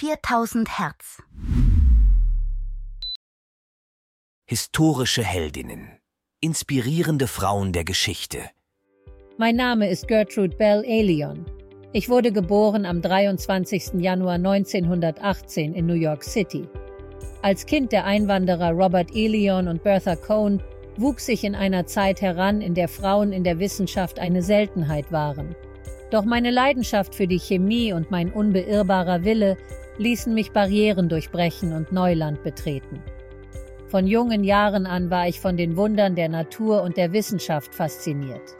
[0.00, 1.20] 4000 Hertz.
[4.48, 5.98] Historische Heldinnen.
[6.40, 8.38] Inspirierende Frauen der Geschichte.
[9.38, 11.46] Mein Name ist Gertrude Bell Elion.
[11.92, 13.94] Ich wurde geboren am 23.
[13.94, 16.68] Januar 1918 in New York City.
[17.42, 20.62] Als Kind der Einwanderer Robert Elion und Bertha Cohn
[20.96, 25.56] wuchs ich in einer Zeit heran, in der Frauen in der Wissenschaft eine Seltenheit waren.
[26.12, 29.56] Doch meine Leidenschaft für die Chemie und mein unbeirrbarer Wille
[29.98, 33.02] ließen mich Barrieren durchbrechen und Neuland betreten.
[33.88, 38.56] Von jungen Jahren an war ich von den Wundern der Natur und der Wissenschaft fasziniert.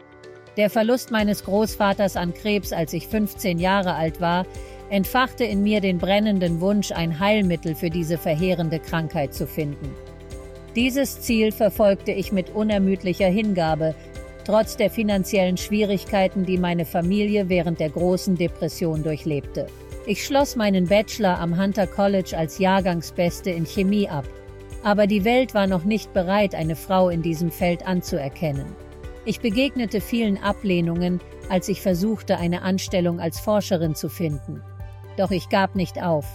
[0.57, 4.45] Der Verlust meines Großvaters an Krebs, als ich 15 Jahre alt war,
[4.89, 9.93] entfachte in mir den brennenden Wunsch, ein Heilmittel für diese verheerende Krankheit zu finden.
[10.75, 13.95] Dieses Ziel verfolgte ich mit unermüdlicher Hingabe,
[14.45, 19.67] trotz der finanziellen Schwierigkeiten, die meine Familie während der großen Depression durchlebte.
[20.09, 24.25] Ich schloss meinen Bachelor am Hunter College als Jahrgangsbeste in Chemie ab.
[24.81, 28.65] Aber die Welt war noch nicht bereit, eine Frau in diesem Feld anzuerkennen.
[29.25, 34.63] Ich begegnete vielen Ablehnungen, als ich versuchte, eine Anstellung als Forscherin zu finden.
[35.15, 36.25] Doch ich gab nicht auf.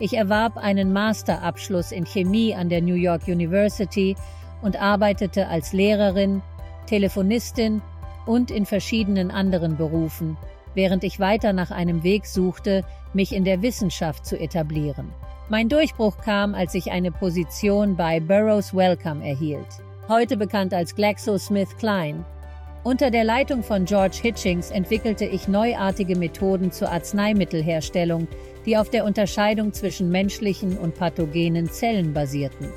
[0.00, 4.16] Ich erwarb einen Masterabschluss in Chemie an der New York University
[4.60, 6.42] und arbeitete als Lehrerin,
[6.84, 7.80] Telefonistin
[8.26, 10.36] und in verschiedenen anderen Berufen,
[10.74, 15.12] während ich weiter nach einem Weg suchte, mich in der Wissenschaft zu etablieren.
[15.48, 19.66] Mein Durchbruch kam, als ich eine Position bei Burroughs Wellcome erhielt,
[20.08, 22.24] heute bekannt als GlaxoSmithKline.
[22.82, 28.28] Unter der Leitung von George Hitchings entwickelte ich neuartige Methoden zur Arzneimittelherstellung,
[28.66, 32.68] die auf der Unterscheidung zwischen menschlichen und pathogenen Zellen basierten.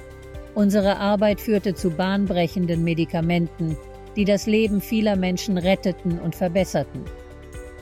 [0.55, 3.77] Unsere Arbeit führte zu bahnbrechenden Medikamenten,
[4.15, 7.03] die das Leben vieler Menschen retteten und verbesserten.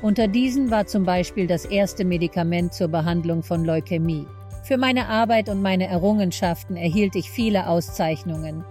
[0.06, 4.28] Unter diesen war zum Beispiel das erste Medikament zur Behandlung von Leukämie.
[4.62, 8.64] Für meine Arbeit und meine Errungenschaften erhielt ich viele Auszeichnungen,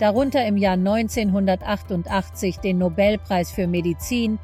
[0.00, 4.40] darunter im Jahr 1988 den Nobelpreis für Medizin,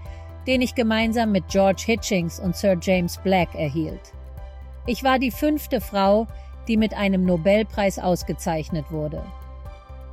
[0.46, 4.12] den ich gemeinsam mit George Hitchings und Sir James Black erhielt.
[4.86, 6.28] Ich war die fünfte Frau,
[6.68, 9.20] die mit einem Nobelpreis ausgezeichnet wurde.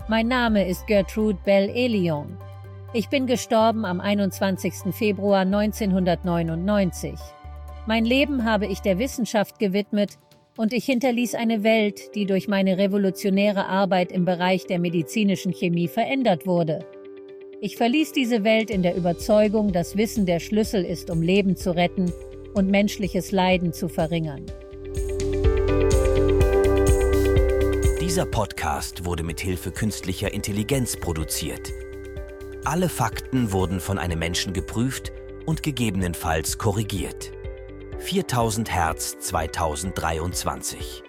[0.08, 2.40] Mein Name ist Gertrude Bell Elion.
[2.96, 4.94] Ich bin gestorben am 21.
[4.94, 7.16] Februar 1999.
[7.88, 10.20] Mein Leben habe ich der Wissenschaft gewidmet
[10.58, 15.88] und ich hinterließ eine Welt, die durch meine revolutionäre Arbeit im Bereich der medizinischen Chemie
[15.88, 16.86] verändert wurde.
[17.62, 21.76] Ich verließ diese Welt in der Überzeugung, dass Wissen der Schlüssel ist, um Leben zu
[21.76, 22.14] retten
[22.54, 24.46] und menschliches Leiden zu verringern.
[28.00, 31.72] Dieser Podcast wurde mit Hilfe künstlicher Intelligenz produziert.
[32.66, 35.12] Alle Fakten wurden von einem Menschen geprüft
[35.46, 37.34] und gegebenenfalls korrigiert.
[38.00, 41.04] 4000 Hertz 2023